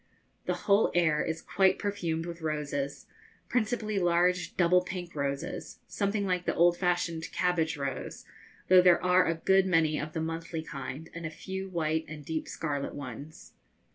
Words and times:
The 0.47 0.55
whole 0.65 0.89
air 0.95 1.23
is 1.23 1.43
quite 1.43 1.77
perfumed 1.77 2.25
with 2.25 2.41
roses, 2.41 3.05
principally 3.47 3.99
large 3.99 4.57
double 4.57 4.81
pink 4.83 5.13
roses, 5.13 5.77
something 5.87 6.25
like 6.25 6.45
the 6.45 6.55
old 6.55 6.75
fashioned 6.75 7.31
cabbage 7.31 7.77
rose, 7.77 8.25
though 8.67 8.81
there 8.81 9.03
are 9.03 9.27
a 9.27 9.35
good 9.35 9.67
many 9.67 9.99
of 9.99 10.13
the 10.13 10.19
monthly 10.21 10.63
kind 10.63 11.07
and 11.13 11.23
a 11.27 11.29
few 11.29 11.69
white 11.69 12.05
and 12.07 12.25
deep 12.25 12.47
scarlet 12.47 12.95
ones. 12.95 13.53